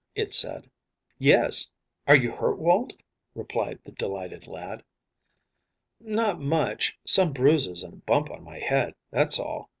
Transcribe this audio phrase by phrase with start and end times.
[0.15, 0.67] it said.
[1.19, 1.69] "Yes.
[2.07, 2.93] Are you hurt, Walt?"
[3.35, 4.81] replied the delighted lad.
[5.99, 9.69] "Not much; some bruises, and a bump on my head, that's all.